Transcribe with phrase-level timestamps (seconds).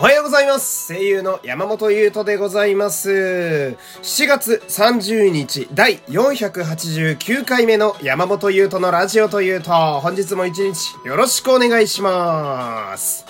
[0.00, 0.92] おはようございます。
[0.92, 3.76] 声優の山本優斗でございます。
[4.02, 9.70] 7月30日第489回目の山本優斗のラジオというと、
[10.00, 13.24] 本日も一日よろしくお願いします。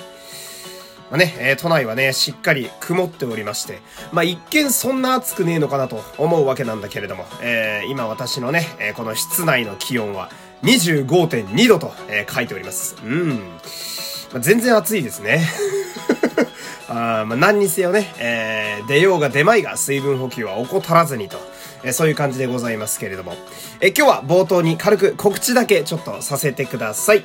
[1.11, 3.81] まあね、えー都内はね、しっかり曇っておりまして、
[4.13, 10.31] まあ一見そんな暑くねえのかなと思うわけなんだけれども、えー今私のね、えーこの室内の気温は
[10.63, 12.97] 25.2度と、え書いております。
[13.05, 13.39] うん。
[14.33, 15.47] まあ、全然暑いですね。
[16.89, 21.39] あまあ何にせよね、えー出ようが出まいが水分補給は怠らずにと、
[21.83, 23.37] えーそういう感じでございますけれども、
[23.81, 27.25] えー今日は冒頭に軽く告知だけちょっとさせてください。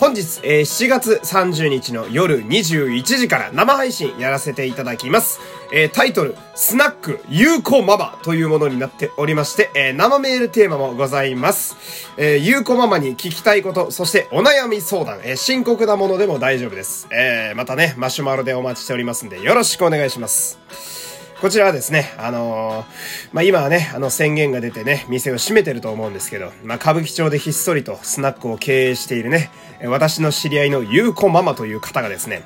[0.00, 5.40] 本日、えー7月30日の夜21時から生配信やらせていただきます。
[5.74, 11.76] えータイトル、スナック、ゆうこママというものになっておりまして、えー生メールテーマもございます。
[12.16, 17.06] えーゆうこママに聞きたいこと、そしてお悩み相談、えー深刻なものでも大丈夫です。
[17.12, 20.99] えーまたね、マシュマロでお待ちしておりますんで、よろしくお願いします。
[21.40, 29.50] こちらはですね、あのーまあ、今はね、あの宣言が出てね、店を閉めてると思うんですけど、まあ、歌舞伎町でひっそりとスナックを経営しているね、
[29.84, 32.42] 私の知り合いのゆうこママという方がですね、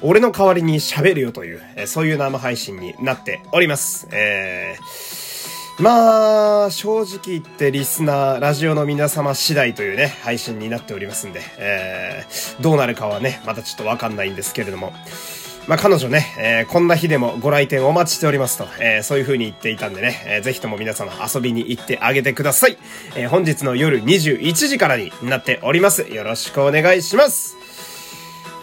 [0.00, 4.08] 俺の代わりに喋るよという、そういう生配信になっております。
[4.12, 14.92] えーまあ、正直言ってリスナー、ラジオの皆様次第というね、配信になっておりますんで、えーどうなるかはね、またちょっとわかんないんですけれども、
[15.68, 22.78] まあ、彼女ね、えーこんな日でもご来店お待ちしておりますと、えーそういう風に言っていたんでね、えーぜひとも皆様遊びに行ってあげてください。
[23.14, 26.02] えー本日の夜21時からになっております。
[26.10, 27.56] よろしくお願いします。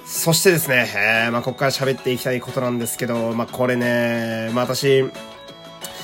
[0.08, 5.04] そしてですね、えーまあ、ここから喋っていきたいことなんですけど、まあ、これね、まあ、私、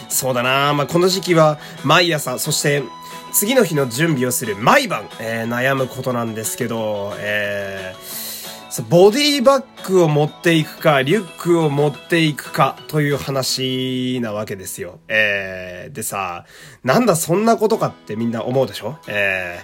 [0.10, 2.84] そうだなまあ、この時期は毎朝、そして
[3.32, 8.31] 次の日の準備をする毎晩、えー悩むことなんですけど、えー
[8.88, 15.00] ボディバッグを持っていくか、リュックを持っていくかという話なわけですよ。
[15.10, 16.46] えー、でさ、
[16.84, 18.98] なんだそんなことかってみんな思うでしょ？
[19.08, 19.60] え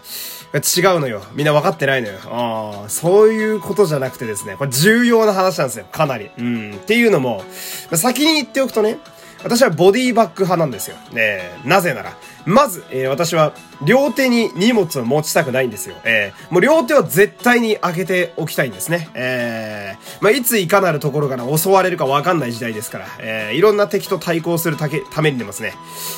[0.51, 1.23] ー、違うのよ。
[1.35, 2.19] みんな分かってないのよ。
[2.25, 5.85] あそういうことじゃなくてですね、これ重要な話なんですよ。
[5.85, 6.29] かなり。
[6.37, 6.75] うん。
[6.75, 7.45] っていうのも、
[7.93, 8.97] 先に言っておくとね、
[9.47, 10.97] 私はボディバッグ派なんですよ。
[11.15, 12.13] えーなぜなら、
[12.45, 13.53] まず、えー私は
[13.85, 15.95] 両手に荷物を持ちたくないんですよ。
[16.03, 19.09] えーもう両手は絶対に開けておきたいんですね。
[19.13, 25.73] えーまあ、いついかなるところから襲われるかわかんない時代ですから、えーいろんな敵と対抗するたけためにでもですね、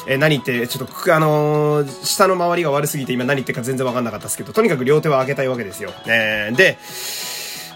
[0.07, 5.91] えー何言って、ちょっと、あのー下の周りが悪すぎて今何言ってるか全然わかんなかったですけど、とにかく両手は開けたいわけですよ。
[6.07, 6.77] えーで、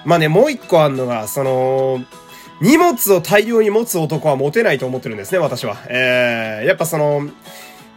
[0.06, 2.02] まあね、もう一個あんのが、その、
[2.64, 5.76] 荷物を大量に持つ男はモテないと思ってるんですね、私は。
[5.90, 7.30] えー、やっぱその、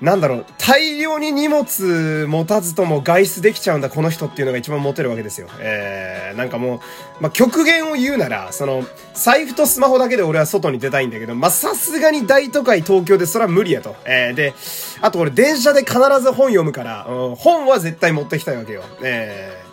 [0.01, 5.47] なんだろう、大量に荷物持たずとも外出できちゃうんだ、この人っていうのが一番モテるわけですよ。
[5.61, 6.81] えー、なんかも
[7.21, 8.85] う、まあ、極限を言うなら、その、
[9.15, 13.95] 財布とスマホだけで俺は外に出たいんだけど、ま、さすがに大都会東京でそれは無理やと。
[14.05, 14.53] えー、で、
[15.01, 18.83] あと俺電車で必ず本読むから、うん、本は絶対持ってきたいわけよ。
[19.01, 19.66] えー、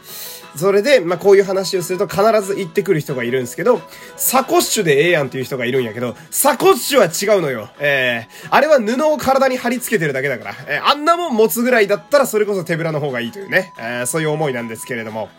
[0.55, 3.81] それで、まあ、こういう話をすると必ず言ってくる人がいるんですけど、
[4.15, 7.69] サコッシュでええやんっていう人がいるんやけど、サコッシュは違うのよ。
[7.79, 15.29] えー、あれは布を体に貼り付けてるだけだから、えー、あんなもん持つぐらいだったらそれこそ手ぶらの方がいいというね、えー、そういう思いなんですけれども。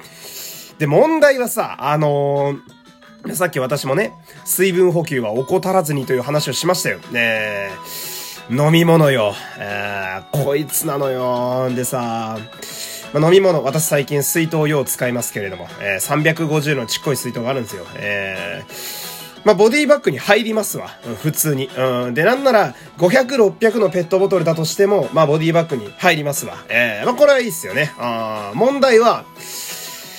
[0.79, 2.75] で、問題はさ、あのー
[3.33, 4.13] さっき私もね、
[4.45, 6.99] 水分補給は怠らずにという話をしましたよ。
[7.11, 7.71] ね
[8.51, 9.35] 飲み物よ。
[9.59, 11.71] えー、こいつなのよ。
[11.75, 12.37] でさ、
[13.15, 17.87] まあ、飲み物、私最近水筒用使いますけれども、えー、350のちっこい水筒があるんですよ。
[17.95, 20.89] えー、まあ、ボディバッグに入りますわ。
[21.07, 21.69] うん、普通に。
[21.69, 22.15] うん。
[22.15, 26.57] で、なんなら、500、600のペットボトルだとしても、まあ、ボディバッグに入りますわ。
[26.69, 27.93] えー、まあ、これはいいっすよね。
[27.99, 29.25] あ問題は、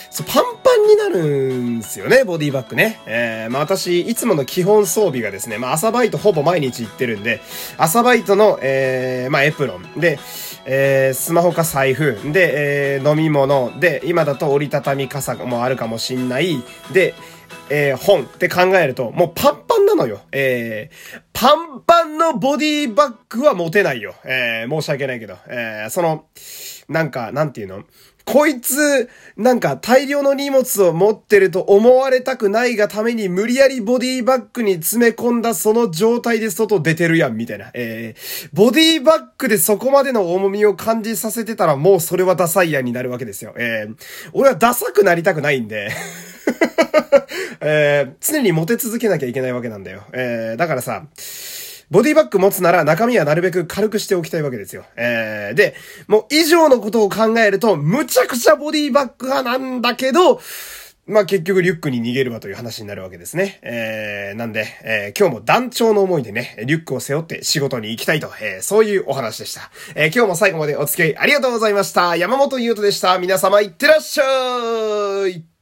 [0.09, 0.44] そう、パン
[0.75, 2.99] パンになるんですよね、ボディバッグね。
[3.05, 7.39] えー、まあ私、いつもの基本装備がですね、まあ朝バイトほぼ毎日行ってるんで、
[7.77, 9.99] 朝バイトの、えー、まあエプロン。
[9.99, 10.19] で、
[10.65, 12.19] えー、スマホか財布。
[12.33, 13.79] で、えー、飲み物。
[13.79, 16.61] で、今だと折りたたみ傘もあるかもしんない。
[16.91, 17.13] で、
[17.69, 20.19] えー、本って考えると、もうパンパンなのよ。
[20.33, 24.13] えー、パンパンのボディバッグは持てないよ。
[24.25, 25.37] えー、申し訳ないけど。
[25.47, 26.25] えー、その、
[26.89, 27.83] なんか、なんていうの？
[28.25, 37.69] こいつ、なんか大量の荷物を持ってると思われたくないがために無理やりボディバッグに詰め込んだその状態で外出てるやん、みたいな。
[37.75, 43.53] えー、ボディバッグでそこまでの重みを感じさせてたらもうそれはダサいやんになるわけですよ。
[43.57, 43.95] えー、
[44.33, 45.91] 俺はダサくなりたくないんで。
[47.61, 50.03] えー、常にモテ続けなきゃいけないわけなんだよ。
[50.13, 51.05] えー、だからさ、
[51.91, 54.85] ボディバッグ持つなら中身はなるべく軽くしておきたいわけですよ。
[54.96, 55.76] えー、で、
[56.08, 60.40] もう以上のことを考えると、むちゃくちゃボディバッグ派なんだけど、
[61.08, 63.59] まあ結局リュックに逃げるわという話になるわけですね。
[63.61, 69.70] えー、なんで、えー、今日も団長の思いでね、リュックを背負って仕事に行きたいと、えー、そういうお話でした。
[69.93, 72.16] えー、今日も最後までお付き合いありがとうございました。
[72.16, 73.20] 山本優斗でした。
[73.20, 75.54] 皆様いってらっしゃい